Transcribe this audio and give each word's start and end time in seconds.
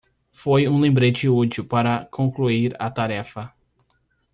Foi 0.31 0.67
um 0.67 0.79
lembrete 0.79 1.29
útil 1.29 1.63
para 1.63 2.05
concluir 2.05 2.75
a 2.79 2.89
tarefa. 2.89 3.53